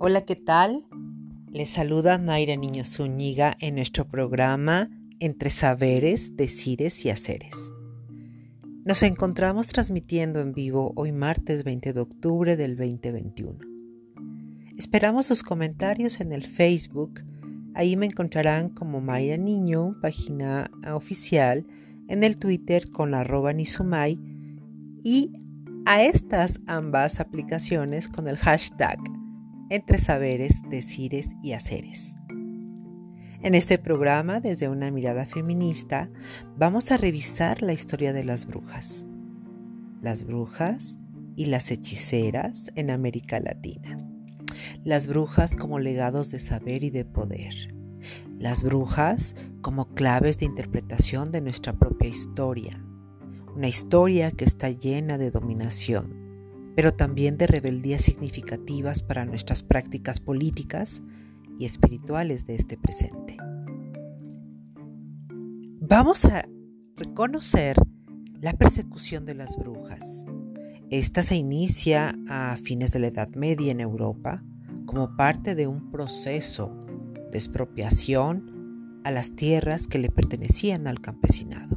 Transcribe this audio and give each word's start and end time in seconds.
Hola, 0.00 0.24
¿qué 0.24 0.36
tal? 0.36 0.86
Les 1.50 1.70
saluda 1.70 2.18
Mayra 2.18 2.56
Niño 2.56 2.84
Zúñiga 2.84 3.56
en 3.58 3.74
nuestro 3.74 4.06
programa 4.06 4.88
Entre 5.18 5.50
Saberes, 5.50 6.36
Decires 6.36 7.04
y 7.04 7.10
Haceres. 7.10 7.54
Nos 8.84 9.02
encontramos 9.02 9.66
transmitiendo 9.66 10.40
en 10.40 10.52
vivo 10.52 10.92
hoy 10.94 11.10
martes 11.10 11.64
20 11.64 11.92
de 11.92 12.00
octubre 12.00 12.56
del 12.56 12.76
2021. 12.76 13.58
Esperamos 14.76 15.26
sus 15.26 15.42
comentarios 15.42 16.20
en 16.20 16.32
el 16.32 16.44
Facebook. 16.44 17.24
Ahí 17.74 17.96
me 17.96 18.06
encontrarán 18.06 18.68
como 18.68 19.00
Mayra 19.00 19.36
Niño, 19.36 19.96
página 20.00 20.70
oficial, 20.92 21.66
en 22.08 22.24
el 22.24 22.38
Twitter 22.38 22.90
con 22.90 23.10
la 23.10 23.20
arroba 23.20 23.52
Nizumay 23.52 24.18
y 25.04 25.32
a 25.86 26.02
estas 26.02 26.60
ambas 26.66 27.20
aplicaciones 27.20 28.08
con 28.08 28.28
el 28.28 28.36
hashtag 28.36 28.98
entre 29.70 29.98
saberes, 29.98 30.62
decires 30.70 31.30
y 31.42 31.52
haceres. 31.52 32.14
En 33.40 33.54
este 33.54 33.78
programa, 33.78 34.40
desde 34.40 34.68
una 34.68 34.90
mirada 34.90 35.24
feminista, 35.24 36.10
vamos 36.56 36.90
a 36.90 36.96
revisar 36.96 37.62
la 37.62 37.72
historia 37.72 38.12
de 38.12 38.24
las 38.24 38.46
brujas. 38.46 39.06
Las 40.02 40.24
brujas 40.24 40.98
y 41.36 41.46
las 41.46 41.70
hechiceras 41.70 42.72
en 42.74 42.90
América 42.90 43.38
Latina. 43.38 43.96
Las 44.82 45.06
brujas 45.06 45.54
como 45.54 45.78
legados 45.78 46.30
de 46.32 46.40
saber 46.40 46.82
y 46.82 46.90
de 46.90 47.04
poder. 47.04 47.77
Las 48.38 48.62
brujas 48.62 49.34
como 49.62 49.94
claves 49.94 50.38
de 50.38 50.46
interpretación 50.46 51.32
de 51.32 51.40
nuestra 51.40 51.72
propia 51.72 52.08
historia. 52.08 52.80
Una 53.56 53.66
historia 53.66 54.30
que 54.30 54.44
está 54.44 54.70
llena 54.70 55.18
de 55.18 55.32
dominación, 55.32 56.14
pero 56.76 56.94
también 56.94 57.36
de 57.36 57.48
rebeldías 57.48 58.02
significativas 58.02 59.02
para 59.02 59.24
nuestras 59.24 59.64
prácticas 59.64 60.20
políticas 60.20 61.02
y 61.58 61.64
espirituales 61.64 62.46
de 62.46 62.54
este 62.54 62.78
presente. 62.78 63.36
Vamos 65.80 66.24
a 66.24 66.46
reconocer 66.96 67.76
la 68.40 68.52
persecución 68.52 69.26
de 69.26 69.34
las 69.34 69.56
brujas. 69.56 70.24
Esta 70.90 71.24
se 71.24 71.34
inicia 71.34 72.16
a 72.28 72.56
fines 72.62 72.92
de 72.92 73.00
la 73.00 73.08
Edad 73.08 73.30
Media 73.30 73.72
en 73.72 73.80
Europa 73.80 74.44
como 74.86 75.16
parte 75.16 75.56
de 75.56 75.66
un 75.66 75.90
proceso 75.90 76.86
de 77.30 77.38
expropiación 77.38 79.00
a 79.04 79.10
las 79.10 79.34
tierras 79.34 79.86
que 79.86 79.98
le 79.98 80.10
pertenecían 80.10 80.86
al 80.86 81.00
campesinado. 81.00 81.76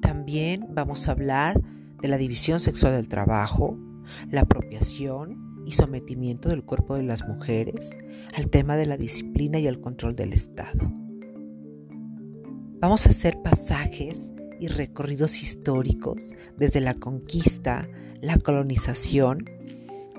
También 0.00 0.66
vamos 0.70 1.08
a 1.08 1.12
hablar 1.12 1.60
de 2.00 2.08
la 2.08 2.18
división 2.18 2.60
sexual 2.60 2.92
del 2.92 3.08
trabajo, 3.08 3.78
la 4.30 4.42
apropiación 4.42 5.62
y 5.66 5.72
sometimiento 5.72 6.48
del 6.48 6.64
cuerpo 6.64 6.96
de 6.96 7.02
las 7.02 7.26
mujeres 7.26 7.98
al 8.34 8.48
tema 8.48 8.76
de 8.76 8.86
la 8.86 8.96
disciplina 8.96 9.58
y 9.58 9.66
el 9.66 9.80
control 9.80 10.16
del 10.16 10.32
Estado. 10.32 10.90
Vamos 12.80 13.06
a 13.06 13.10
hacer 13.10 13.42
pasajes 13.42 14.32
y 14.60 14.68
recorridos 14.68 15.42
históricos 15.42 16.32
desde 16.56 16.80
la 16.80 16.94
conquista, 16.94 17.88
la 18.20 18.38
colonización 18.38 19.44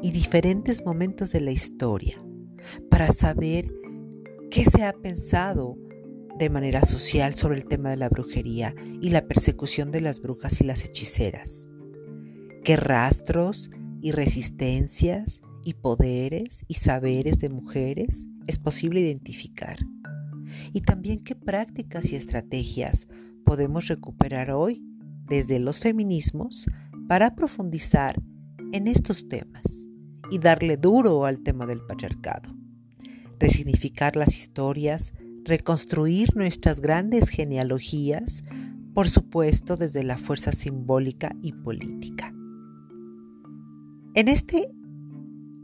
y 0.02 0.12
diferentes 0.12 0.86
momentos 0.86 1.32
de 1.32 1.42
la 1.42 1.52
historia 1.52 2.22
para 2.90 3.12
saber 3.12 3.72
qué 4.50 4.66
se 4.66 4.84
ha 4.84 4.94
pensado 4.94 5.78
de 6.38 6.50
manera 6.50 6.82
social 6.84 7.36
sobre 7.36 7.58
el 7.58 7.66
tema 7.66 7.90
de 7.90 7.98
la 7.98 8.10
brujería 8.10 8.74
y 9.02 9.10
la 9.10 9.28
persecución 9.28 9.92
de 9.92 10.02
las 10.02 10.22
brujas 10.22 10.62
y 10.62 10.64
las 10.64 10.86
hechiceras. 10.86 11.68
¿Qué 12.64 12.78
rastros 12.78 13.70
y 14.02 14.12
resistencias 14.12 15.42
y 15.64 15.74
poderes 15.74 16.64
y 16.68 16.76
saberes 16.76 17.40
de 17.40 17.50
mujeres 17.50 18.26
es 18.48 18.58
posible 18.58 19.02
identificar. 19.02 19.78
Y 20.74 20.82
también 20.82 21.24
qué 21.24 21.36
prácticas 21.36 22.12
y 22.12 22.16
estrategias 22.16 23.08
podemos 23.46 23.88
recuperar 23.88 24.52
hoy 24.52 24.84
desde 25.28 25.60
los 25.60 25.80
feminismos 25.80 26.66
para 27.08 27.36
profundizar 27.36 28.20
en 28.72 28.88
estos 28.88 29.28
temas 29.28 29.88
y 30.32 30.40
darle 30.40 30.78
duro 30.78 31.26
al 31.26 31.42
tema 31.42 31.66
del 31.66 31.82
patriarcado. 31.82 32.50
Resignificar 33.40 34.16
las 34.16 34.38
historias, 34.38 35.14
reconstruir 35.46 36.36
nuestras 36.36 36.80
grandes 36.80 37.30
genealogías, 37.30 38.44
por 38.94 39.10
supuesto 39.10 39.78
desde 39.78 40.04
la 40.04 40.18
fuerza 40.18 40.52
simbólica 40.52 41.36
y 41.42 41.54
política. 41.54 42.34
En 44.16 44.28
este 44.28 44.70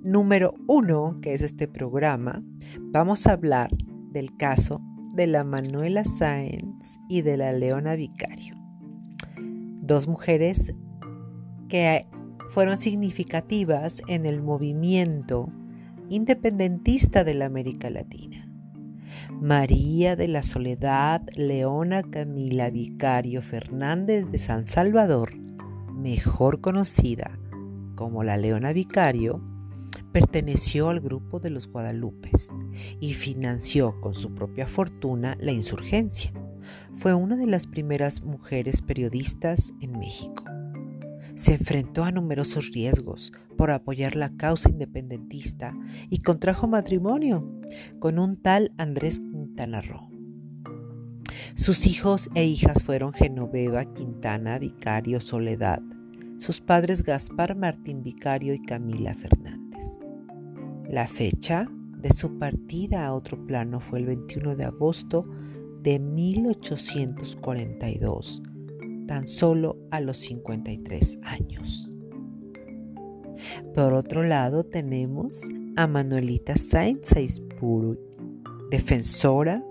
número 0.02 0.54
uno, 0.68 1.20
que 1.22 1.34
es 1.34 1.42
este 1.42 1.68
programa, 1.68 2.44
vamos 2.80 3.28
a 3.28 3.34
hablar 3.34 3.70
del 4.12 4.36
caso 4.38 4.82
de 5.16 5.28
la 5.28 5.44
Manuela 5.44 6.06
Sáenz 6.06 7.00
y 7.10 7.22
de 7.22 7.38
la 7.38 7.52
Leona 7.54 7.96
Vicario. 7.96 8.56
Dos 9.82 10.08
mujeres 10.08 10.74
que 11.70 12.06
fueron 12.52 12.78
significativas 12.78 14.02
en 14.08 14.26
el 14.26 14.42
movimiento 14.42 15.52
independentista 16.10 17.24
de 17.24 17.34
la 17.34 17.46
América 17.46 17.90
Latina. 17.90 18.50
María 19.42 20.16
de 20.16 20.28
la 20.28 20.44
Soledad 20.44 21.22
Leona 21.36 22.04
Camila 22.04 22.70
Vicario 22.70 23.42
Fernández 23.42 24.30
de 24.32 24.38
San 24.38 24.66
Salvador, 24.66 25.36
mejor 25.94 26.62
conocida 26.62 27.38
como 27.96 28.24
la 28.24 28.38
Leona 28.38 28.74
Vicario, 28.74 29.42
perteneció 30.12 30.90
al 30.90 31.02
grupo 31.02 31.40
de 31.40 31.50
los 31.50 31.68
Guadalupes 31.68 32.50
y 33.02 33.14
financió 33.14 34.00
con 34.00 34.14
su 34.14 34.34
propia 34.34 34.68
fortuna 34.68 35.38
la 35.40 35.52
insurgencia. 35.52 36.32
Fue 36.94 37.14
una 37.14 37.36
de 37.36 37.48
las 37.48 37.68
primeras 37.68 38.22
mujeres 38.22 38.82
periodistas 38.82 39.74
en 39.82 40.00
México. 40.00 40.45
Se 41.36 41.54
enfrentó 41.54 42.06
a 42.06 42.12
numerosos 42.12 42.72
riesgos 42.72 43.32
por 43.58 43.72
apoyar 43.72 44.16
la 44.16 44.30
causa 44.36 44.70
independentista 44.70 45.74
y 46.10 46.20
contrajo 46.20 46.68
matrimonio 46.68 47.60
con 48.00 48.20
un 48.20 48.42
tal 48.42 48.72
Andrés 48.78 49.20
Quintana 49.20 49.82
Roo. 49.82 50.10
Sus 51.56 51.88
hijos 51.88 52.30
e 52.36 52.46
hijas 52.46 52.84
fueron 52.84 53.14
Genoveva 53.14 53.86
Quintana 53.94 54.60
Vicario 54.60 55.22
Soledad, 55.22 55.82
sus 56.38 56.62
padres 56.62 57.04
Gaspar 57.04 57.56
Martín 57.56 58.04
Vicario 58.04 58.54
y 58.54 58.62
Camila 58.62 59.14
Fernández. 59.14 59.86
La 60.90 61.08
fecha 61.08 61.70
de 61.98 62.14
su 62.14 62.38
partida 62.38 63.06
a 63.06 63.14
otro 63.14 63.46
plano 63.46 63.80
fue 63.80 64.00
el 64.00 64.06
21 64.06 64.56
de 64.56 64.66
agosto 64.66 65.26
de 65.82 66.00
1842, 66.00 68.42
tan 69.08 69.28
solo 69.28 69.78
a 69.92 70.02
los 70.02 70.18
53 70.18 71.20
años. 71.24 71.92
Por 73.74 73.94
otro 73.94 74.24
lado 74.24 74.64
tenemos 74.64 75.42
a 75.76 75.88
Manuelita 75.88 76.56
Sainz 76.58 77.08
Saispuru, 77.08 78.00
defensora 78.72 79.64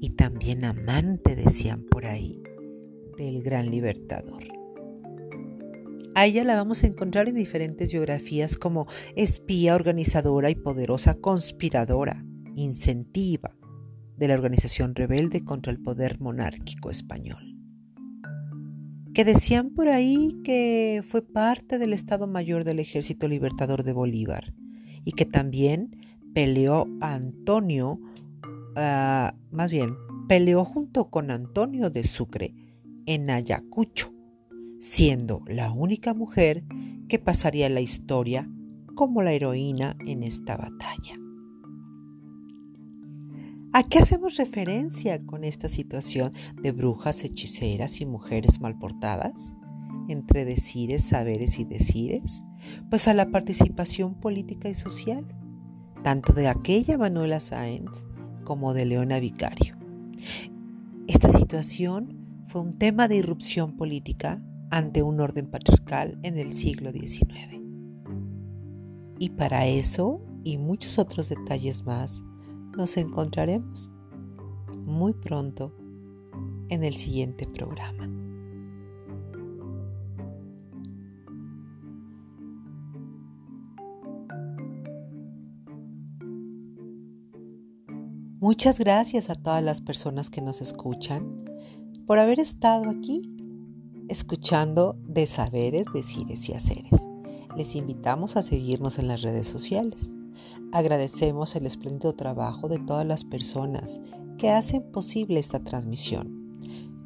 y 0.00 0.10
también 0.10 0.64
amante, 0.64 1.36
decían 1.36 1.84
por 1.84 2.06
ahí, 2.06 2.42
del 3.16 3.42
gran 3.42 3.70
libertador. 3.70 4.44
A 6.14 6.26
ella 6.26 6.42
la 6.42 6.56
vamos 6.56 6.82
a 6.82 6.86
encontrar 6.86 7.28
en 7.28 7.34
diferentes 7.34 7.92
biografías 7.92 8.56
como 8.56 8.86
espía, 9.14 9.74
organizadora 9.74 10.50
y 10.50 10.56
poderosa 10.56 11.14
conspiradora, 11.14 12.24
incentiva 12.56 13.57
de 14.18 14.28
la 14.28 14.34
organización 14.34 14.94
rebelde 14.94 15.44
contra 15.44 15.72
el 15.72 15.80
poder 15.80 16.20
monárquico 16.20 16.90
español. 16.90 17.56
Que 19.14 19.24
decían 19.24 19.70
por 19.70 19.88
ahí 19.88 20.40
que 20.44 21.02
fue 21.06 21.22
parte 21.22 21.78
del 21.78 21.92
Estado 21.92 22.26
Mayor 22.26 22.64
del 22.64 22.78
Ejército 22.78 23.26
Libertador 23.28 23.82
de 23.82 23.92
Bolívar 23.92 24.52
y 25.04 25.12
que 25.12 25.24
también 25.24 25.96
peleó 26.34 26.86
a 27.00 27.14
Antonio, 27.14 28.00
ah, 28.76 29.34
más 29.50 29.70
bien, 29.70 29.94
peleó 30.28 30.64
junto 30.64 31.10
con 31.10 31.30
Antonio 31.30 31.90
de 31.90 32.04
Sucre 32.04 32.54
en 33.06 33.30
Ayacucho 33.30 34.12
siendo 34.80 35.42
la 35.46 35.72
única 35.72 36.14
mujer 36.14 36.64
que 37.08 37.18
pasaría 37.18 37.68
la 37.68 37.80
historia 37.80 38.48
como 38.94 39.22
la 39.22 39.32
heroína 39.32 39.96
en 40.06 40.22
esta 40.22 40.56
batalla. 40.56 41.18
¿A 43.78 43.84
qué 43.84 44.00
hacemos 44.00 44.34
referencia 44.34 45.24
con 45.24 45.44
esta 45.44 45.68
situación 45.68 46.32
de 46.60 46.72
brujas, 46.72 47.22
hechiceras 47.22 48.00
y 48.00 48.06
mujeres 48.06 48.60
malportadas? 48.60 49.52
Entre 50.08 50.44
decires, 50.44 51.04
saberes 51.04 51.60
y 51.60 51.64
decires, 51.64 52.42
pues 52.90 53.06
a 53.06 53.14
la 53.14 53.30
participación 53.30 54.16
política 54.16 54.68
y 54.68 54.74
social, 54.74 55.24
tanto 56.02 56.32
de 56.32 56.48
aquella 56.48 56.98
Manuela 56.98 57.38
Sáenz 57.38 58.04
como 58.42 58.74
de 58.74 58.84
Leona 58.84 59.20
Vicario. 59.20 59.76
Esta 61.06 61.28
situación 61.28 62.18
fue 62.48 62.62
un 62.62 62.72
tema 62.72 63.06
de 63.06 63.18
irrupción 63.18 63.76
política 63.76 64.42
ante 64.72 65.04
un 65.04 65.20
orden 65.20 65.48
patriarcal 65.48 66.18
en 66.24 66.36
el 66.36 66.52
siglo 66.52 66.90
XIX. 66.90 67.62
Y 69.20 69.30
para 69.30 69.68
eso 69.68 70.20
y 70.42 70.58
muchos 70.58 70.98
otros 70.98 71.28
detalles 71.28 71.84
más 71.84 72.24
nos 72.76 72.96
encontraremos 72.96 73.90
muy 74.84 75.12
pronto 75.12 75.72
en 76.68 76.84
el 76.84 76.94
siguiente 76.94 77.46
programa. 77.46 78.08
Muchas 88.40 88.78
gracias 88.78 89.30
a 89.30 89.34
todas 89.34 89.62
las 89.62 89.80
personas 89.80 90.30
que 90.30 90.40
nos 90.40 90.60
escuchan 90.60 91.44
por 92.06 92.18
haber 92.18 92.40
estado 92.40 92.88
aquí 92.88 93.22
escuchando 94.08 94.96
de 95.06 95.26
saberes, 95.26 95.86
decires 95.92 96.48
y 96.48 96.54
haceres. 96.54 97.06
Les 97.56 97.74
invitamos 97.74 98.36
a 98.36 98.42
seguirnos 98.42 98.98
en 98.98 99.08
las 99.08 99.22
redes 99.22 99.46
sociales. 99.46 100.17
Agradecemos 100.72 101.56
el 101.56 101.66
espléndido 101.66 102.14
trabajo 102.14 102.68
de 102.68 102.78
todas 102.78 103.06
las 103.06 103.24
personas 103.24 104.00
que 104.38 104.50
hacen 104.50 104.82
posible 104.92 105.40
esta 105.40 105.60
transmisión 105.60 106.38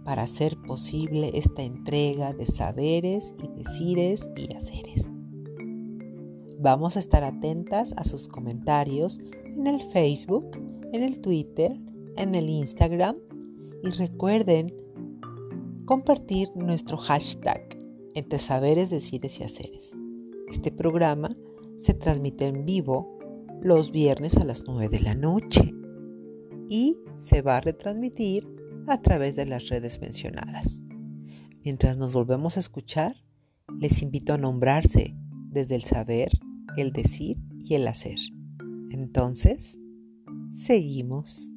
para 0.05 0.23
hacer 0.23 0.57
posible 0.67 1.31
esta 1.35 1.63
entrega 1.63 2.33
de 2.33 2.47
saberes 2.47 3.35
y 3.43 3.49
decires 3.63 4.29
y 4.37 4.53
haceres. 4.55 5.09
Vamos 6.59 6.97
a 6.97 7.01
estar 7.01 7.25
atentas 7.25 7.95
a 7.97 8.05
sus 8.05 8.29
comentarios 8.29 9.21
en 9.45 9.67
el 9.67 9.81
Facebook, 9.91 10.47
en 10.93 11.03
el 11.03 11.21
Twitter, 11.21 11.79
en 12.17 12.35
el 12.35 12.49
Instagram 12.49 13.17
y 13.83 13.91
recuerden 13.91 14.73
compartir 15.87 16.51
nuestro 16.55 16.97
hashtag 16.97 17.61
entre 18.15 18.39
saberes, 18.39 18.91
decires 18.91 19.41
y 19.41 19.45
haceres. 19.45 19.97
Este 20.49 20.71
programa 20.71 21.37
se 21.79 21.95
transmite 21.95 22.47
en 22.47 22.65
vivo 22.65 23.19
los 23.63 23.93
viernes 23.93 24.37
a 24.37 24.45
las 24.45 24.65
9 24.67 24.89
de 24.89 25.01
la 25.01 25.15
noche 25.15 25.73
y 26.69 26.97
se 27.17 27.43
va 27.43 27.59
a 27.59 27.61
retransmitir 27.61 28.49
a 28.89 29.01
través 29.01 29.37
de 29.37 29.47
las 29.47 29.69
redes 29.69 30.01
mencionadas. 30.01 30.83
Mientras 31.65 31.97
nos 31.97 32.13
volvemos 32.13 32.57
a 32.57 32.61
escuchar, 32.61 33.17
les 33.79 34.03
invito 34.03 34.33
a 34.33 34.39
nombrarse 34.39 35.15
desde 35.51 35.77
el 35.77 35.83
saber, 35.83 36.33
el 36.77 36.93
decir 36.93 37.39
y 37.61 37.75
el 37.75 37.87
hacer. 37.87 38.19
Entonces, 38.91 39.79
seguimos. 40.53 41.52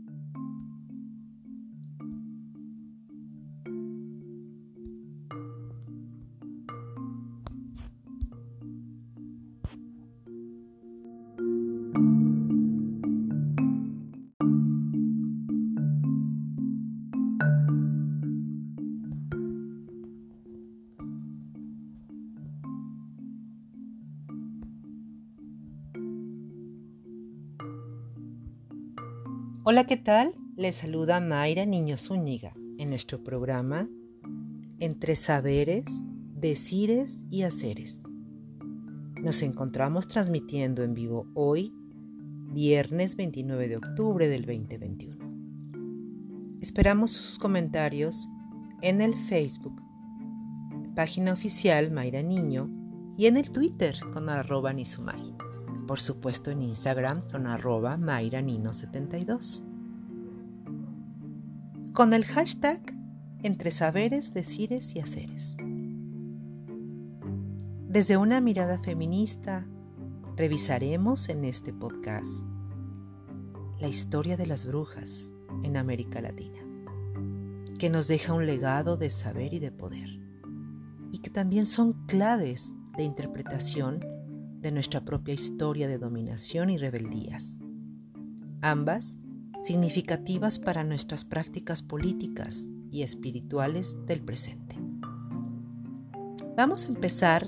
Hola, 29.67 29.87
¿qué 29.87 29.97
tal? 29.97 30.35
Les 30.55 30.75
saluda 30.75 31.19
Mayra 31.19 31.65
Niño 31.65 31.97
Zúñiga 31.97 32.53
en 32.77 32.91
nuestro 32.91 33.23
programa 33.23 33.89
Entre 34.77 35.15
Saberes, 35.15 35.85
Decires 36.35 37.17
y 37.31 37.41
Haceres. 37.41 38.03
Nos 39.19 39.41
encontramos 39.41 40.07
transmitiendo 40.07 40.83
en 40.83 40.93
vivo 40.93 41.25
hoy, 41.33 41.73
viernes 42.53 43.15
29 43.15 43.67
de 43.67 43.77
octubre 43.77 44.27
del 44.27 44.45
2021. 44.45 46.59
Esperamos 46.61 47.09
sus 47.09 47.39
comentarios 47.39 48.29
en 48.83 49.01
el 49.01 49.15
Facebook, 49.15 49.81
página 50.95 51.33
oficial 51.33 51.89
Mayra 51.89 52.21
Niño, 52.21 52.69
y 53.17 53.25
en 53.25 53.35
el 53.35 53.49
Twitter 53.49 53.95
con 54.13 54.29
arroba 54.29 54.73
Nizumay 54.73 55.35
por 55.85 55.99
supuesto 55.99 56.51
en 56.51 56.61
Instagram 56.61 57.21
con 57.29 57.47
arroba 57.47 57.97
mayranino72. 57.97 59.63
Con 61.93 62.13
el 62.13 62.25
hashtag 62.25 62.81
entre 63.43 63.71
saberes, 63.71 64.33
decires 64.33 64.95
y 64.95 64.99
haceres. 64.99 65.57
Desde 67.87 68.17
una 68.17 68.41
mirada 68.41 68.77
feminista, 68.77 69.65
revisaremos 70.35 71.29
en 71.29 71.45
este 71.45 71.71
podcast 71.71 72.43
la 73.79 73.87
historia 73.87 74.35
de 74.35 74.47
las 74.47 74.65
brujas 74.65 75.31
en 75.63 75.77
América 75.77 76.21
Latina, 76.21 76.59
que 77.77 77.89
nos 77.89 78.07
deja 78.07 78.33
un 78.33 78.45
legado 78.45 78.97
de 78.97 79.11
saber 79.11 79.53
y 79.53 79.59
de 79.59 79.71
poder, 79.71 80.19
y 81.11 81.19
que 81.19 81.29
también 81.29 81.65
son 81.65 81.93
claves 82.07 82.73
de 82.97 83.03
interpretación 83.03 84.14
de 84.65 84.71
nuestra 84.71 85.01
propia 85.01 85.35
historia 85.35 85.87
de 85.87 85.99
dominación 85.99 86.71
y 86.71 86.79
rebeldías, 86.79 87.61
ambas 88.61 89.15
significativas 89.61 90.57
para 90.57 90.83
nuestras 90.83 91.23
prácticas 91.23 91.83
políticas 91.83 92.65
y 92.89 93.03
espirituales 93.03 93.95
del 94.07 94.21
presente. 94.21 94.75
Vamos 96.57 96.85
a 96.85 96.87
empezar 96.87 97.47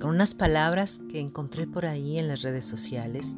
con 0.00 0.08
unas 0.08 0.34
palabras 0.34 0.98
que 1.10 1.20
encontré 1.20 1.66
por 1.66 1.84
ahí 1.84 2.18
en 2.18 2.26
las 2.26 2.40
redes 2.40 2.64
sociales 2.64 3.36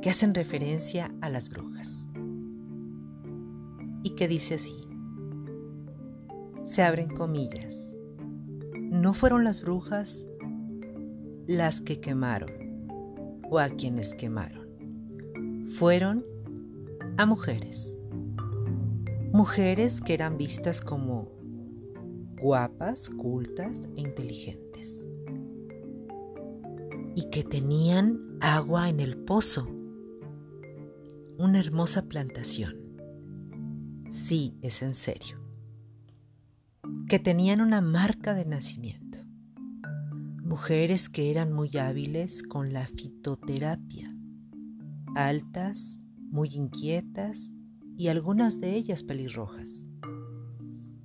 que 0.00 0.10
hacen 0.10 0.34
referencia 0.34 1.12
a 1.20 1.28
las 1.28 1.50
brujas 1.50 2.06
y 4.04 4.10
que 4.10 4.28
dice 4.28 4.54
así, 4.54 4.80
se 6.62 6.84
abren 6.84 7.08
comillas, 7.08 7.96
no 8.76 9.12
fueron 9.12 9.42
las 9.42 9.60
brujas 9.60 10.24
las 11.48 11.80
que 11.80 11.98
quemaron 11.98 12.52
o 13.50 13.58
a 13.58 13.70
quienes 13.70 14.14
quemaron 14.14 14.68
fueron 15.78 16.22
a 17.16 17.24
mujeres. 17.24 17.96
Mujeres 19.32 20.02
que 20.02 20.12
eran 20.12 20.36
vistas 20.36 20.82
como 20.82 21.32
guapas, 22.38 23.08
cultas 23.08 23.88
e 23.96 24.02
inteligentes. 24.02 25.06
Y 27.14 27.30
que 27.30 27.44
tenían 27.44 28.20
agua 28.40 28.90
en 28.90 29.00
el 29.00 29.16
pozo. 29.16 29.66
Una 31.38 31.60
hermosa 31.60 32.02
plantación. 32.02 32.76
Sí, 34.10 34.58
es 34.60 34.82
en 34.82 34.94
serio. 34.94 35.38
Que 37.08 37.18
tenían 37.18 37.62
una 37.62 37.80
marca 37.80 38.34
de 38.34 38.44
nacimiento 38.44 39.07
mujeres 40.48 41.10
que 41.10 41.30
eran 41.30 41.52
muy 41.52 41.76
hábiles 41.76 42.42
con 42.42 42.72
la 42.72 42.86
fitoterapia, 42.86 44.16
altas, 45.14 46.00
muy 46.16 46.48
inquietas 46.54 47.50
y 47.98 48.08
algunas 48.08 48.58
de 48.58 48.74
ellas 48.74 49.02
pelirrojas. 49.02 49.86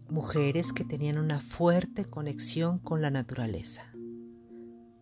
Mujeres 0.10 0.72
que 0.72 0.86
tenían 0.86 1.18
una 1.18 1.42
fuerte 1.42 2.06
conexión 2.06 2.80
con 2.80 3.02
la 3.02 3.12
naturaleza. 3.12 3.84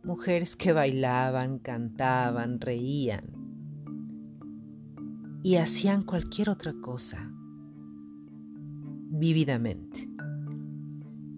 Mujeres 0.04 0.56
que 0.56 0.74
bailaban, 0.74 1.60
cantaban, 1.60 2.60
reían 2.60 3.36
y 5.44 5.58
hacían 5.58 6.02
cualquier 6.02 6.50
otra 6.50 6.74
cosa 6.82 7.32
vívidamente. 9.12 10.11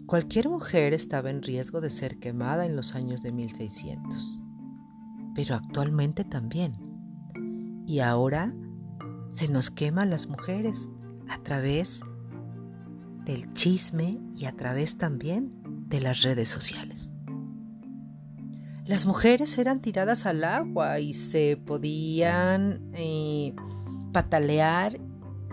Cualquier 0.05 0.49
mujer 0.49 0.93
estaba 0.93 1.29
en 1.29 1.41
riesgo 1.41 1.79
de 1.79 1.89
ser 1.89 2.19
quemada 2.19 2.65
en 2.65 2.75
los 2.75 2.93
años 2.93 3.21
de 3.21 3.31
1600, 3.31 4.39
pero 5.33 5.55
actualmente 5.55 6.23
también. 6.25 6.73
Y 7.87 7.99
ahora 7.99 8.53
se 9.31 9.47
nos 9.47 9.71
quema 9.71 10.03
a 10.03 10.05
las 10.05 10.27
mujeres 10.27 10.89
a 11.29 11.41
través 11.41 12.01
del 13.25 13.53
chisme 13.53 14.19
y 14.35 14.45
a 14.45 14.51
través 14.51 14.97
también 14.97 15.53
de 15.87 16.01
las 16.01 16.21
redes 16.21 16.49
sociales. 16.49 17.13
Las 18.85 19.05
mujeres 19.05 19.57
eran 19.57 19.81
tiradas 19.81 20.25
al 20.25 20.43
agua 20.43 20.99
y 20.99 21.13
se 21.13 21.57
podían 21.65 22.81
eh, 22.93 23.55
patalear 24.11 24.99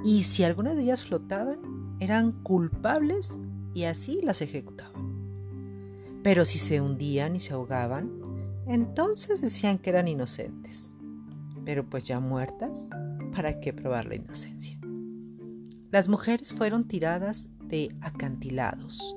y 0.05 0.25
si 0.25 0.43
algunas 0.43 0.75
de 0.75 0.83
ellas 0.83 1.05
flotaban, 1.05 1.59
eran 2.01 2.33
culpables 2.43 3.39
y 3.75 3.85
así 3.85 4.21
las 4.23 4.43
ejecutaban. 4.43 5.21
Pero 6.23 6.45
si 6.45 6.59
se 6.59 6.81
hundían 6.81 7.37
y 7.37 7.41
se 7.41 7.55
ahogaban, 7.55 8.11
entonces 8.67 9.41
decían 9.41 9.79
que 9.79 9.91
eran 9.91 10.09
inocentes. 10.09 10.93
Pero 11.65 11.89
pues 11.89 12.05
ya 12.05 12.21
muertas, 12.21 12.89
¿para 13.35 13.61
qué 13.61 13.73
probar 13.73 14.07
la 14.07 14.17
inocencia? 14.17 14.79
Las 15.91 16.09
mujeres 16.09 16.53
fueron 16.53 16.87
tiradas 16.87 17.49
de 17.65 17.95
acantilados. 18.01 19.17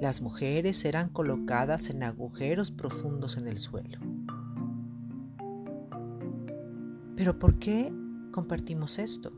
Las 0.00 0.22
mujeres 0.22 0.84
eran 0.84 1.10
colocadas 1.10 1.90
en 1.90 2.02
agujeros 2.02 2.70
profundos 2.70 3.36
en 3.36 3.46
el 3.46 3.58
suelo. 3.58 3.98
Pero 7.16 7.38
¿por 7.38 7.58
qué 7.58 7.92
compartimos 8.32 8.98
esto? 8.98 9.30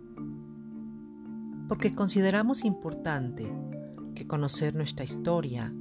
Porque 1.68 1.94
consideramos 1.94 2.64
importante 2.64 3.50
que 4.14 4.26
conocer 4.26 4.74
nuestra 4.74 5.04
historia 5.04 5.72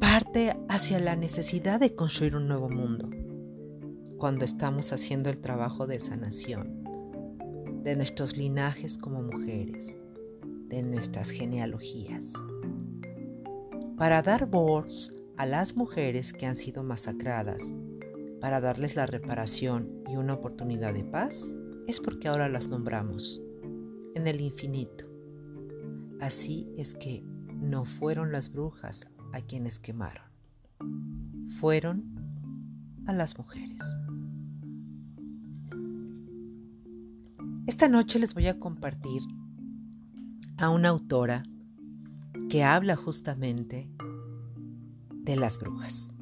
parte 0.00 0.56
hacia 0.68 0.98
la 1.00 1.16
necesidad 1.16 1.80
de 1.80 1.94
construir 1.94 2.36
un 2.36 2.46
nuevo 2.46 2.68
mundo 2.68 3.10
cuando 4.18 4.44
estamos 4.44 4.92
haciendo 4.92 5.30
el 5.30 5.38
trabajo 5.38 5.86
de 5.86 5.98
sanación 6.00 6.84
de 7.82 7.96
nuestros 7.96 8.36
linajes 8.36 8.96
como 8.96 9.22
mujeres, 9.22 10.00
de 10.68 10.82
nuestras 10.82 11.28
genealogías. 11.30 12.32
Para 13.98 14.22
dar 14.22 14.46
voz 14.46 15.12
a 15.36 15.44
las 15.44 15.76
mujeres 15.76 16.32
que 16.32 16.46
han 16.46 16.56
sido 16.56 16.82
masacradas, 16.82 17.74
para 18.40 18.60
darles 18.60 18.96
la 18.96 19.04
reparación 19.04 20.02
y 20.08 20.16
una 20.16 20.34
oportunidad 20.34 20.94
de 20.94 21.04
paz, 21.04 21.54
es 21.86 22.00
porque 22.00 22.28
ahora 22.28 22.48
las 22.48 22.68
nombramos 22.68 23.43
en 24.14 24.26
el 24.26 24.40
infinito. 24.40 25.04
Así 26.20 26.68
es 26.76 26.94
que 26.94 27.22
no 27.54 27.84
fueron 27.84 28.32
las 28.32 28.50
brujas 28.50 29.06
a 29.32 29.40
quienes 29.40 29.78
quemaron, 29.78 30.24
fueron 31.60 32.04
a 33.06 33.12
las 33.12 33.36
mujeres. 33.38 33.82
Esta 37.66 37.88
noche 37.88 38.18
les 38.18 38.34
voy 38.34 38.46
a 38.46 38.58
compartir 38.58 39.22
a 40.58 40.68
una 40.68 40.90
autora 40.90 41.42
que 42.48 42.62
habla 42.62 42.94
justamente 42.94 43.90
de 45.10 45.36
las 45.36 45.58
brujas. 45.58 46.12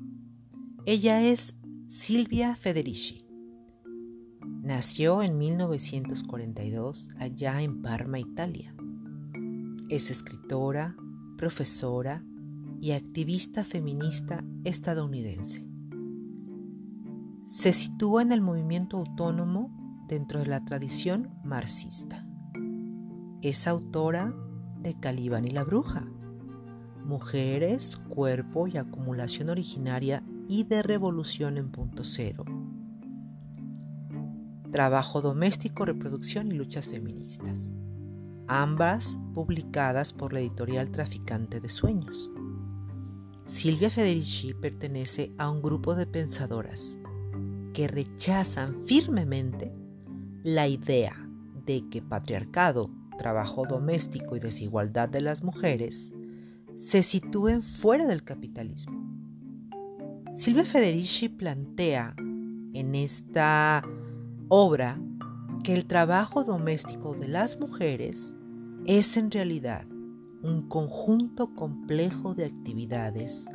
Ella 0.86 1.22
es 1.22 1.54
Silvia 1.86 2.54
Federici. 2.54 3.21
Nació 4.62 5.24
en 5.24 5.38
1942 5.38 7.10
allá 7.18 7.60
en 7.62 7.82
Parma, 7.82 8.20
Italia. 8.20 8.72
Es 9.88 10.08
escritora, 10.08 10.94
profesora 11.36 12.22
y 12.80 12.92
activista 12.92 13.64
feminista 13.64 14.44
estadounidense. 14.62 15.66
Se 17.44 17.72
sitúa 17.72 18.22
en 18.22 18.30
el 18.30 18.40
movimiento 18.40 18.98
autónomo 18.98 20.04
dentro 20.06 20.38
de 20.38 20.46
la 20.46 20.64
tradición 20.64 21.30
marxista. 21.42 22.24
Es 23.40 23.66
autora 23.66 24.32
de 24.78 24.94
Calibán 24.94 25.44
y 25.44 25.50
la 25.50 25.64
Bruja, 25.64 26.06
Mujeres, 27.04 27.96
Cuerpo 27.96 28.68
y 28.68 28.76
Acumulación 28.76 29.50
Originaria 29.50 30.22
y 30.46 30.62
de 30.62 30.84
Revolución 30.84 31.58
en 31.58 31.72
Punto 31.72 32.04
Cero. 32.04 32.44
Trabajo 34.72 35.20
doméstico, 35.20 35.84
reproducción 35.84 36.50
y 36.50 36.54
luchas 36.54 36.88
feministas. 36.88 37.74
Ambas 38.48 39.18
publicadas 39.34 40.14
por 40.14 40.32
la 40.32 40.40
editorial 40.40 40.90
Traficante 40.90 41.60
de 41.60 41.68
Sueños. 41.68 42.32
Silvia 43.44 43.90
Federici 43.90 44.54
pertenece 44.54 45.30
a 45.36 45.50
un 45.50 45.60
grupo 45.60 45.94
de 45.94 46.06
pensadoras 46.06 46.96
que 47.74 47.86
rechazan 47.86 48.86
firmemente 48.86 49.74
la 50.42 50.68
idea 50.68 51.28
de 51.66 51.86
que 51.90 52.00
patriarcado, 52.00 52.90
trabajo 53.18 53.66
doméstico 53.66 54.36
y 54.36 54.40
desigualdad 54.40 55.10
de 55.10 55.20
las 55.20 55.42
mujeres 55.42 56.14
se 56.78 57.02
sitúen 57.02 57.62
fuera 57.62 58.06
del 58.06 58.24
capitalismo. 58.24 59.02
Silvia 60.32 60.64
Federici 60.64 61.28
plantea 61.28 62.14
en 62.72 62.94
esta 62.94 63.84
obra 64.54 65.00
que 65.64 65.72
el 65.72 65.86
trabajo 65.86 66.44
doméstico 66.44 67.14
de 67.14 67.26
las 67.26 67.58
mujeres 67.58 68.36
es 68.84 69.16
en 69.16 69.30
realidad 69.30 69.86
un 70.42 70.68
conjunto 70.68 71.54
complejo 71.54 72.34
de 72.34 72.44
actividades 72.44 73.46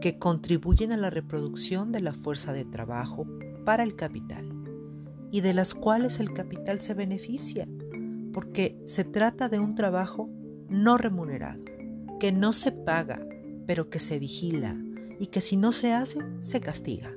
que 0.00 0.20
contribuyen 0.20 0.92
a 0.92 0.96
la 0.96 1.10
reproducción 1.10 1.90
de 1.90 2.00
la 2.00 2.12
fuerza 2.12 2.52
de 2.52 2.64
trabajo 2.64 3.26
para 3.64 3.82
el 3.82 3.96
capital 3.96 4.48
y 5.32 5.40
de 5.40 5.52
las 5.52 5.74
cuales 5.74 6.20
el 6.20 6.32
capital 6.32 6.80
se 6.80 6.94
beneficia, 6.94 7.66
porque 8.32 8.80
se 8.84 9.02
trata 9.02 9.48
de 9.48 9.58
un 9.58 9.74
trabajo 9.74 10.30
no 10.68 10.96
remunerado, 10.96 11.64
que 12.20 12.30
no 12.30 12.52
se 12.52 12.70
paga, 12.70 13.20
pero 13.66 13.90
que 13.90 13.98
se 13.98 14.20
vigila 14.20 14.76
y 15.18 15.26
que 15.26 15.40
si 15.40 15.56
no 15.56 15.72
se 15.72 15.92
hace, 15.92 16.20
se 16.40 16.60
castiga. 16.60 17.10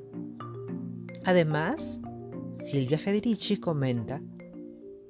Además, 1.26 2.00
Silvia 2.60 2.98
Federici 2.98 3.58
comenta 3.58 4.22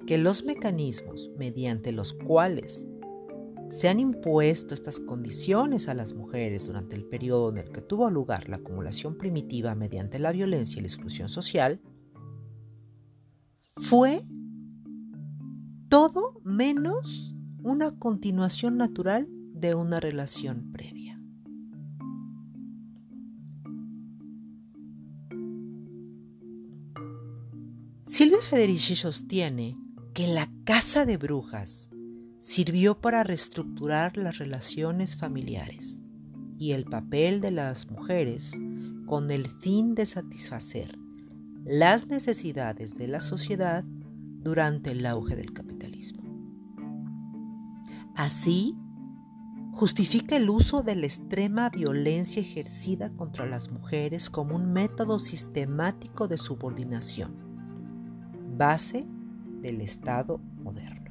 que 0.06 0.18
los 0.18 0.44
mecanismos 0.44 1.30
mediante 1.36 1.92
los 1.92 2.12
cuales 2.12 2.86
se 3.70 3.88
han 3.88 4.00
impuesto 4.00 4.74
estas 4.74 5.00
condiciones 5.00 5.88
a 5.88 5.94
las 5.94 6.12
mujeres 6.12 6.66
durante 6.66 6.96
el 6.96 7.04
periodo 7.04 7.50
en 7.50 7.58
el 7.58 7.70
que 7.70 7.82
tuvo 7.82 8.08
lugar 8.08 8.48
la 8.48 8.56
acumulación 8.56 9.18
primitiva 9.18 9.74
mediante 9.74 10.18
la 10.18 10.32
violencia 10.32 10.78
y 10.78 10.82
la 10.82 10.88
exclusión 10.88 11.28
social 11.28 11.80
fue 13.76 14.22
todo 15.88 16.40
menos 16.44 17.34
una 17.62 17.98
continuación 17.98 18.76
natural 18.76 19.28
de 19.28 19.74
una 19.74 20.00
relación 20.00 20.70
previa. 20.72 21.09
Silvia 28.20 28.42
Federici 28.42 28.96
sostiene 28.96 29.78
que 30.12 30.26
la 30.26 30.50
casa 30.64 31.06
de 31.06 31.16
brujas 31.16 31.88
sirvió 32.38 33.00
para 33.00 33.24
reestructurar 33.24 34.18
las 34.18 34.36
relaciones 34.36 35.16
familiares 35.16 36.02
y 36.58 36.72
el 36.72 36.84
papel 36.84 37.40
de 37.40 37.50
las 37.50 37.90
mujeres 37.90 38.60
con 39.06 39.30
el 39.30 39.48
fin 39.48 39.94
de 39.94 40.04
satisfacer 40.04 40.98
las 41.64 42.08
necesidades 42.08 42.92
de 42.92 43.08
la 43.08 43.20
sociedad 43.20 43.84
durante 43.86 44.90
el 44.90 45.06
auge 45.06 45.34
del 45.34 45.54
capitalismo. 45.54 46.22
Así, 48.14 48.76
justifica 49.72 50.36
el 50.36 50.50
uso 50.50 50.82
de 50.82 50.94
la 50.94 51.06
extrema 51.06 51.70
violencia 51.70 52.42
ejercida 52.42 53.08
contra 53.16 53.46
las 53.46 53.70
mujeres 53.70 54.28
como 54.28 54.56
un 54.56 54.74
método 54.74 55.18
sistemático 55.20 56.28
de 56.28 56.36
subordinación, 56.36 57.49
base 58.60 59.06
del 59.62 59.80
Estado 59.80 60.36
moderno. 60.62 61.10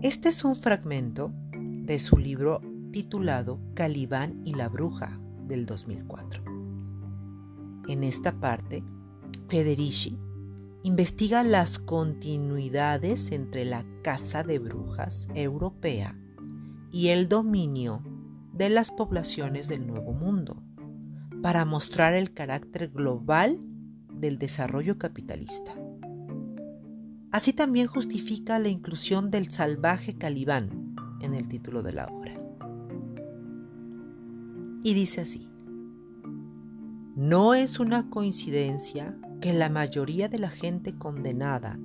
Este 0.00 0.28
es 0.28 0.44
un 0.44 0.54
fragmento 0.54 1.32
de 1.50 1.98
su 1.98 2.16
libro 2.16 2.60
titulado 2.92 3.58
Calibán 3.74 4.40
y 4.44 4.54
la 4.54 4.68
Bruja 4.68 5.18
del 5.48 5.66
2004. 5.66 6.44
En 7.88 8.04
esta 8.04 8.38
parte, 8.38 8.84
Federici 9.48 10.16
investiga 10.84 11.42
las 11.42 11.80
continuidades 11.80 13.32
entre 13.32 13.64
la 13.64 13.84
Casa 14.04 14.44
de 14.44 14.60
Brujas 14.60 15.26
europea 15.34 16.16
y 16.92 17.08
el 17.08 17.28
dominio 17.28 18.04
de 18.52 18.68
las 18.68 18.92
poblaciones 18.92 19.66
del 19.66 19.84
Nuevo 19.84 20.12
Mundo, 20.12 20.62
para 21.42 21.64
mostrar 21.64 22.14
el 22.14 22.32
carácter 22.32 22.90
global 22.90 23.58
del 24.20 24.38
desarrollo 24.38 24.98
capitalista. 24.98 25.74
Así 27.30 27.52
también 27.52 27.86
justifica 27.86 28.58
la 28.58 28.68
inclusión 28.68 29.30
del 29.30 29.50
salvaje 29.50 30.16
calibán 30.16 30.94
en 31.20 31.34
el 31.34 31.48
título 31.48 31.82
de 31.82 31.92
la 31.92 32.06
obra. 32.06 32.34
Y 34.82 34.94
dice 34.94 35.20
así, 35.22 35.48
no 37.16 37.54
es 37.54 37.80
una 37.80 38.08
coincidencia 38.08 39.16
que 39.40 39.52
la 39.52 39.68
mayoría 39.68 40.28
de 40.28 40.38
la 40.38 40.50
gente 40.50 40.94
condenada 40.94 41.78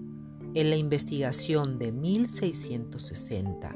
en 0.53 0.69
la 0.69 0.75
investigación 0.75 1.79
de 1.79 1.91
1660 1.91 3.75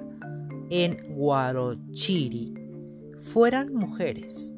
en 0.70 1.16
Guarochiri 1.16 2.54
fueran 3.34 3.74
mujeres. 3.74 4.54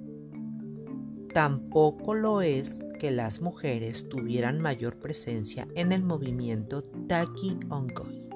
Tampoco 1.34 2.16
lo 2.16 2.42
es 2.42 2.80
que 3.00 3.12
las 3.12 3.42
mujeres 3.42 4.10
tuvieran 4.10 4.60
mayor 4.60 4.98
presencia 4.98 5.68
en 5.76 5.92
el 5.92 6.04
movimiento 6.04 6.84
Taki 7.08 7.60
Ongoy. 7.70 8.30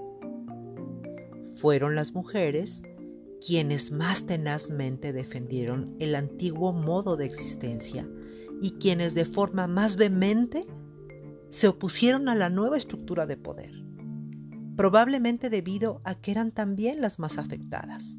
Fueron 1.55 1.95
las 1.95 2.13
mujeres 2.13 2.83
quienes 3.45 3.91
más 3.91 4.25
tenazmente 4.25 5.11
defendieron 5.11 5.95
el 5.99 6.15
antiguo 6.15 6.71
modo 6.71 7.17
de 7.17 7.25
existencia 7.25 8.07
y 8.61 8.71
quienes 8.73 9.13
de 9.15 9.25
forma 9.25 9.67
más 9.67 9.95
vehemente 9.95 10.65
se 11.49 11.67
opusieron 11.67 12.29
a 12.29 12.35
la 12.35 12.49
nueva 12.49 12.77
estructura 12.77 13.25
de 13.25 13.37
poder. 13.37 13.83
probablemente 14.75 15.49
debido 15.49 16.01
a 16.03 16.15
que 16.15 16.31
eran 16.31 16.51
también 16.51 17.01
las 17.01 17.19
más 17.19 17.37
afectadas. 17.37 18.17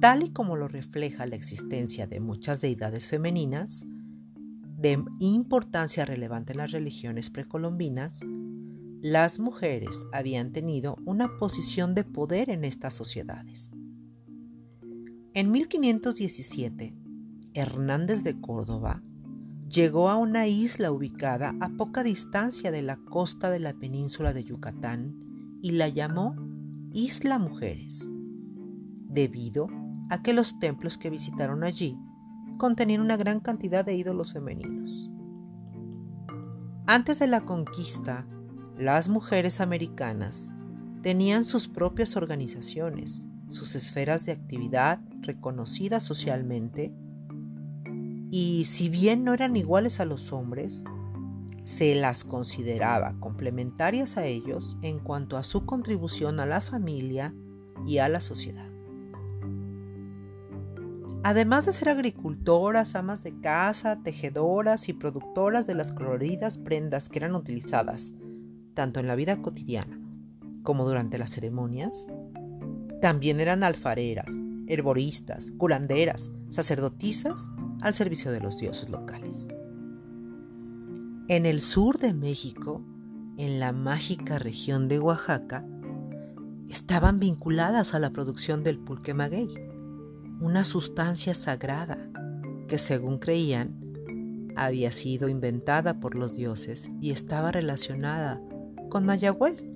Tal 0.00 0.22
y 0.22 0.30
como 0.30 0.56
lo 0.56 0.66
refleja 0.66 1.26
la 1.26 1.36
existencia 1.36 2.06
de 2.06 2.20
muchas 2.20 2.62
deidades 2.62 3.06
femeninas, 3.06 3.84
de 4.78 5.04
importancia 5.18 6.06
relevante 6.06 6.52
en 6.52 6.58
las 6.58 6.70
religiones 6.72 7.28
precolombinas, 7.28 8.24
las 9.02 9.38
mujeres 9.38 10.06
habían 10.12 10.52
tenido 10.52 10.96
una 11.04 11.36
posición 11.36 11.94
de 11.94 12.04
poder 12.04 12.48
en 12.48 12.64
estas 12.64 12.94
sociedades. 12.94 13.70
En 15.34 15.50
1517, 15.50 16.94
Hernández 17.52 18.24
de 18.24 18.40
Córdoba 18.40 19.02
llegó 19.68 20.08
a 20.08 20.16
una 20.16 20.46
isla 20.46 20.92
ubicada 20.92 21.54
a 21.60 21.68
poca 21.76 22.02
distancia 22.02 22.70
de 22.70 22.80
la 22.80 22.96
costa 22.96 23.50
de 23.50 23.60
la 23.60 23.74
península 23.74 24.32
de 24.32 24.44
Yucatán 24.44 25.58
y 25.60 25.72
la 25.72 25.88
llamó 25.88 26.36
Isla 26.92 27.38
Mujeres, 27.38 28.08
debido 29.08 29.66
a 29.66 29.79
que 30.18 30.32
los 30.32 30.58
templos 30.58 30.98
que 30.98 31.10
visitaron 31.10 31.64
allí 31.64 31.98
contenían 32.58 33.00
una 33.00 33.16
gran 33.16 33.40
cantidad 33.40 33.84
de 33.84 33.94
ídolos 33.94 34.32
femeninos. 34.32 35.10
Antes 36.86 37.20
de 37.20 37.26
la 37.26 37.42
conquista, 37.42 38.26
las 38.76 39.08
mujeres 39.08 39.60
americanas 39.60 40.52
tenían 41.02 41.44
sus 41.44 41.68
propias 41.68 42.16
organizaciones, 42.16 43.26
sus 43.48 43.76
esferas 43.76 44.26
de 44.26 44.32
actividad 44.32 45.00
reconocidas 45.20 46.02
socialmente, 46.02 46.92
y 48.30 48.64
si 48.66 48.88
bien 48.88 49.24
no 49.24 49.34
eran 49.34 49.56
iguales 49.56 50.00
a 50.00 50.04
los 50.04 50.32
hombres, 50.32 50.84
se 51.62 51.94
las 51.94 52.24
consideraba 52.24 53.14
complementarias 53.20 54.16
a 54.16 54.26
ellos 54.26 54.78
en 54.82 54.98
cuanto 54.98 55.36
a 55.36 55.44
su 55.44 55.66
contribución 55.66 56.40
a 56.40 56.46
la 56.46 56.60
familia 56.60 57.34
y 57.86 57.98
a 57.98 58.08
la 58.08 58.20
sociedad. 58.20 58.69
Además 61.22 61.66
de 61.66 61.72
ser 61.72 61.90
agricultoras, 61.90 62.94
amas 62.94 63.22
de 63.22 63.38
casa, 63.40 64.02
tejedoras 64.02 64.88
y 64.88 64.94
productoras 64.94 65.66
de 65.66 65.74
las 65.74 65.92
coloridas 65.92 66.56
prendas 66.56 67.10
que 67.10 67.18
eran 67.18 67.34
utilizadas 67.34 68.14
tanto 68.72 69.00
en 69.00 69.06
la 69.06 69.16
vida 69.16 69.42
cotidiana 69.42 70.00
como 70.62 70.86
durante 70.86 71.18
las 71.18 71.32
ceremonias, 71.32 72.06
también 73.02 73.38
eran 73.40 73.64
alfareras, 73.64 74.38
herboristas, 74.66 75.50
curanderas, 75.58 76.30
sacerdotisas 76.48 77.48
al 77.82 77.94
servicio 77.94 78.32
de 78.32 78.40
los 78.40 78.58
dioses 78.58 78.88
locales. 78.88 79.48
En 81.28 81.44
el 81.44 81.60
sur 81.60 81.98
de 81.98 82.14
México, 82.14 82.82
en 83.36 83.60
la 83.60 83.72
mágica 83.72 84.38
región 84.38 84.88
de 84.88 84.98
Oaxaca, 84.98 85.66
estaban 86.68 87.20
vinculadas 87.20 87.94
a 87.94 87.98
la 87.98 88.10
producción 88.10 88.62
del 88.62 88.78
pulque 88.78 89.12
maguey 89.12 89.48
una 90.40 90.64
sustancia 90.64 91.34
sagrada 91.34 91.98
que 92.66 92.78
según 92.78 93.18
creían 93.18 94.52
había 94.56 94.90
sido 94.90 95.28
inventada 95.28 96.00
por 96.00 96.14
los 96.14 96.32
dioses 96.32 96.90
y 97.00 97.10
estaba 97.10 97.52
relacionada 97.52 98.40
con 98.88 99.04
Mayahuel, 99.04 99.70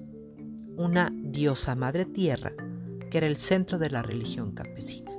una 0.76 1.12
diosa 1.12 1.75
madre 1.75 2.06
tierra 2.06 2.52
que 3.11 3.18
era 3.18 3.26
el 3.26 3.37
centro 3.37 3.78
de 3.78 3.90
la 3.90 4.02
religión 4.02 4.52
campesina. 4.52 5.12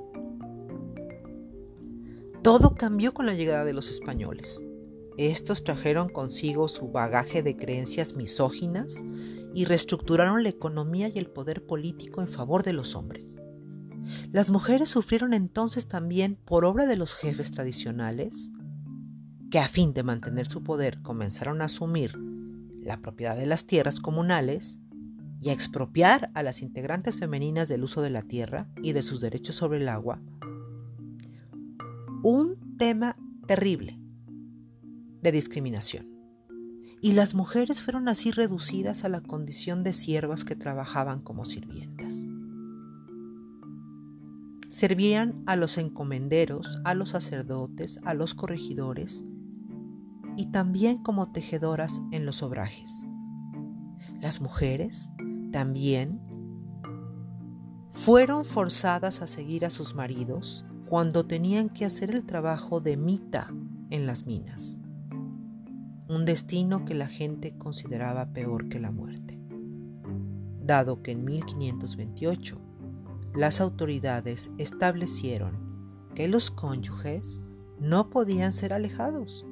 Todo 2.41 2.75
cambió 2.75 3.13
con 3.13 3.25
la 3.25 3.33
llegada 3.33 3.65
de 3.65 3.73
los 3.73 3.89
españoles. 3.89 4.65
Estos 5.17 5.63
trajeron 5.63 6.09
consigo 6.09 6.67
su 6.67 6.89
bagaje 6.91 7.41
de 7.41 7.55
creencias 7.55 8.15
misóginas 8.15 9.03
y 9.53 9.65
reestructuraron 9.65 10.43
la 10.43 10.49
economía 10.49 11.07
y 11.07 11.17
el 11.17 11.27
poder 11.27 11.65
político 11.65 12.21
en 12.21 12.27
favor 12.27 12.63
de 12.63 12.73
los 12.73 12.95
hombres. 12.95 13.37
Las 14.31 14.49
mujeres 14.49 14.89
sufrieron 14.89 15.33
entonces 15.33 15.87
también 15.87 16.37
por 16.45 16.65
obra 16.65 16.85
de 16.85 16.95
los 16.95 17.13
jefes 17.13 17.51
tradicionales, 17.51 18.51
que 19.49 19.59
a 19.59 19.67
fin 19.67 19.93
de 19.93 20.03
mantener 20.03 20.47
su 20.47 20.63
poder 20.63 21.01
comenzaron 21.01 21.61
a 21.61 21.65
asumir 21.65 22.17
la 22.81 22.97
propiedad 22.97 23.35
de 23.35 23.45
las 23.45 23.65
tierras 23.65 23.99
comunales 23.99 24.77
y 25.41 25.49
a 25.49 25.53
expropiar 25.53 26.31
a 26.33 26.43
las 26.43 26.61
integrantes 26.61 27.17
femeninas 27.17 27.67
del 27.67 27.83
uso 27.83 28.01
de 28.01 28.09
la 28.09 28.21
tierra 28.21 28.67
y 28.81 28.93
de 28.93 29.01
sus 29.01 29.21
derechos 29.21 29.55
sobre 29.55 29.79
el 29.79 29.89
agua. 29.89 30.19
Un 32.23 32.77
tema 32.77 33.15
terrible 33.47 33.99
de 35.21 35.31
discriminación. 35.31 36.09
Y 37.01 37.11
las 37.11 37.35
mujeres 37.35 37.81
fueron 37.81 38.07
así 38.07 38.31
reducidas 38.31 39.03
a 39.03 39.09
la 39.09 39.21
condición 39.21 39.83
de 39.83 39.93
siervas 39.93 40.43
que 40.43 40.55
trabajaban 40.55 41.21
como 41.21 41.45
sirvientas 41.45 42.27
servían 44.75 45.41
a 45.45 45.55
los 45.55 45.77
encomenderos, 45.77 46.81
a 46.83 46.95
los 46.95 47.11
sacerdotes, 47.11 47.97
a 48.03 48.13
los 48.13 48.35
corregidores 48.35 49.25
y 50.35 50.47
también 50.47 51.01
como 51.01 51.31
tejedoras 51.31 52.01
en 52.11 52.25
los 52.25 52.43
obrajes. 52.43 53.07
Las 54.19 54.41
mujeres 54.41 55.09
también 55.53 56.19
fueron 57.93 58.43
forzadas 58.43 59.21
a 59.21 59.27
seguir 59.27 59.65
a 59.65 59.69
sus 59.69 59.95
maridos 59.95 60.65
cuando 60.89 61.25
tenían 61.25 61.69
que 61.69 61.85
hacer 61.85 62.11
el 62.11 62.25
trabajo 62.25 62.81
de 62.81 62.97
mita 62.97 63.47
en 63.91 64.05
las 64.05 64.25
minas, 64.25 64.81
un 66.09 66.25
destino 66.25 66.83
que 66.83 66.95
la 66.95 67.07
gente 67.07 67.57
consideraba 67.57 68.33
peor 68.33 68.67
que 68.67 68.81
la 68.81 68.91
muerte, 68.91 69.39
dado 70.59 71.01
que 71.01 71.11
en 71.11 71.23
1528 71.23 72.59
las 73.35 73.59
autoridades 73.61 74.49
establecieron 74.57 75.57
que 76.15 76.27
los 76.27 76.51
cónyuges 76.51 77.41
no 77.79 78.09
podían 78.09 78.53
ser 78.53 78.73
alejados, 78.73 79.45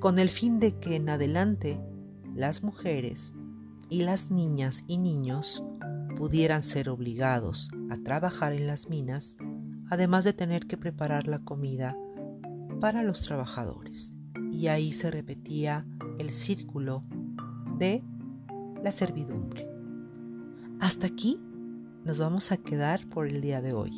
con 0.00 0.18
el 0.18 0.30
fin 0.30 0.58
de 0.58 0.78
que 0.78 0.96
en 0.96 1.08
adelante 1.08 1.80
las 2.34 2.62
mujeres 2.62 3.34
y 3.90 4.02
las 4.02 4.30
niñas 4.30 4.84
y 4.86 4.98
niños 4.98 5.62
pudieran 6.16 6.62
ser 6.62 6.88
obligados 6.88 7.70
a 7.90 7.96
trabajar 7.98 8.52
en 8.52 8.66
las 8.66 8.88
minas, 8.88 9.36
además 9.90 10.24
de 10.24 10.32
tener 10.32 10.66
que 10.66 10.76
preparar 10.76 11.28
la 11.28 11.40
comida 11.40 11.96
para 12.80 13.02
los 13.02 13.22
trabajadores. 13.22 14.14
Y 14.50 14.68
ahí 14.68 14.92
se 14.92 15.10
repetía 15.10 15.86
el 16.18 16.32
círculo 16.32 17.04
de 17.78 18.02
la 18.82 18.92
servidumbre. 18.92 19.68
Hasta 20.80 21.06
aquí 21.06 21.40
nos 22.08 22.18
vamos 22.18 22.52
a 22.52 22.56
quedar 22.56 23.06
por 23.10 23.28
el 23.28 23.42
día 23.42 23.60
de 23.60 23.74
hoy. 23.74 23.92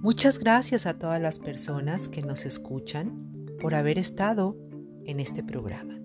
Muchas 0.00 0.38
gracias 0.38 0.86
a 0.86 0.98
todas 0.98 1.20
las 1.20 1.38
personas 1.38 2.08
que 2.08 2.22
nos 2.22 2.46
escuchan 2.46 3.54
por 3.60 3.74
haber 3.74 3.98
estado 3.98 4.56
en 5.04 5.20
este 5.20 5.44
programa. 5.44 6.00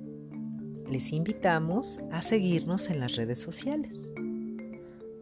Les 0.91 1.13
invitamos 1.13 2.01
a 2.11 2.21
seguirnos 2.21 2.89
en 2.89 2.99
las 2.99 3.15
redes 3.15 3.39
sociales. 3.39 4.11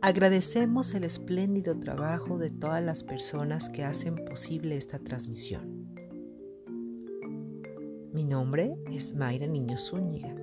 Agradecemos 0.01 0.95
el 0.95 1.03
espléndido 1.03 1.79
trabajo 1.79 2.39
de 2.39 2.49
todas 2.49 2.83
las 2.83 3.03
personas 3.03 3.69
que 3.69 3.83
hacen 3.83 4.15
posible 4.15 4.75
esta 4.75 4.97
transmisión. 4.97 5.74
Mi 8.15 8.23
nombre 8.23 8.77
es 8.89 9.13
Mayra 9.13 9.45
Niño 9.45 9.77
Zúñiga 9.77 10.33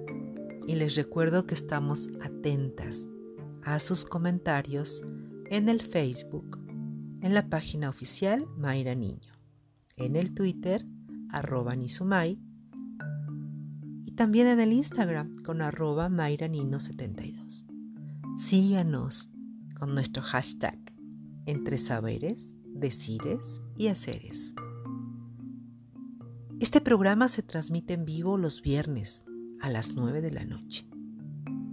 y 0.67 0.75
les 0.75 0.95
recuerdo 0.95 1.47
que 1.47 1.55
estamos 1.55 2.07
atentas 2.23 3.09
a 3.65 3.81
sus 3.81 4.05
comentarios 4.05 5.03
en 5.49 5.71
el 5.71 5.81
Facebook, 5.81 6.59
en 7.23 7.33
la 7.33 7.49
página 7.49 7.89
oficial 7.89 8.47
Mayra 8.59 8.95
Niño, 8.95 9.33
en 9.97 10.17
el 10.17 10.35
Twitter 10.35 10.85
arroba 11.31 11.75
Nizumay 11.75 12.39
y 14.05 14.13
también 14.17 14.49
en 14.49 14.61
el 14.61 14.75
Instagram 14.75 15.43
con 15.43 15.63
arroba 15.63 16.11
Mayra 16.11 16.51
72. 16.79 17.65
Síganos 18.39 19.31
con 19.81 19.95
nuestro 19.95 20.23
hashtag 20.23 20.79
entre 21.47 21.79
saberes, 21.79 22.55
decires 22.67 23.63
y 23.79 23.87
haceres. 23.87 24.53
Este 26.63 26.81
programa 26.81 27.27
se 27.27 27.43
transmite 27.43 27.95
en 27.95 28.05
vivo 28.05 28.39
los 28.39 28.63
viernes 28.63 29.25
a 29.61 29.69
las 29.69 29.97
9 29.97 30.21
de 30.21 30.31
la 30.31 30.45
noche 30.45 30.87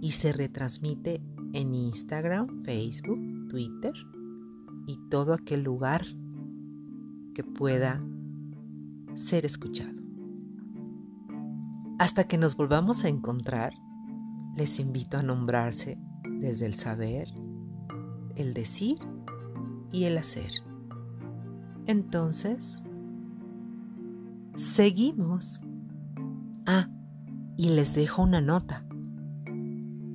y 0.00 0.10
se 0.10 0.32
retransmite 0.32 1.22
en 1.52 1.76
Instagram, 1.76 2.64
Facebook, 2.64 3.20
Twitter 3.48 3.92
y 4.88 4.98
todo 5.08 5.32
aquel 5.34 5.62
lugar 5.62 6.04
que 7.36 7.44
pueda 7.44 8.04
ser 9.14 9.46
escuchado. 9.46 9.96
Hasta 12.00 12.24
que 12.24 12.36
nos 12.36 12.56
volvamos 12.56 13.04
a 13.04 13.08
encontrar, 13.08 13.72
les 14.56 14.80
invito 14.80 15.18
a 15.18 15.22
nombrarse 15.22 15.98
desde 16.40 16.66
el 16.66 16.74
saber, 16.74 17.28
el 18.34 18.54
decir 18.54 18.98
y 19.92 20.06
el 20.06 20.18
hacer. 20.18 20.50
Entonces, 21.86 22.82
Seguimos. 24.56 25.60
Ah, 26.66 26.88
y 27.56 27.70
les 27.70 27.94
dejo 27.94 28.22
una 28.22 28.40
nota. 28.40 28.84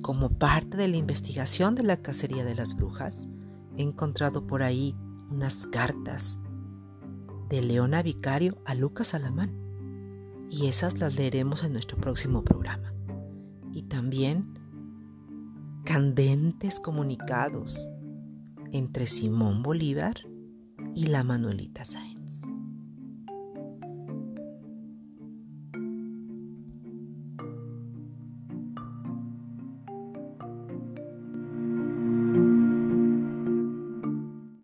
Como 0.02 0.38
parte 0.38 0.76
de 0.76 0.88
la 0.88 0.96
investigación 0.96 1.74
de 1.74 1.82
la 1.82 1.96
cacería 1.98 2.44
de 2.44 2.54
las 2.54 2.74
brujas, 2.76 3.28
he 3.76 3.82
encontrado 3.82 4.46
por 4.46 4.62
ahí 4.62 4.94
unas 5.30 5.66
cartas 5.66 6.38
de 7.48 7.62
Leona 7.62 8.02
Vicario 8.02 8.58
a 8.64 8.74
Lucas 8.74 9.14
Alamán. 9.14 9.52
Y 10.50 10.66
esas 10.66 10.98
las 10.98 11.14
leeremos 11.16 11.64
en 11.64 11.72
nuestro 11.72 11.98
próximo 11.98 12.44
programa. 12.44 12.92
Y 13.72 13.82
también 13.84 14.58
candentes 15.84 16.80
comunicados 16.80 17.90
entre 18.72 19.06
Simón 19.06 19.62
Bolívar 19.62 20.16
y 20.94 21.06
la 21.06 21.22
Manuelita 21.22 21.84
Sáenz. 21.84 22.15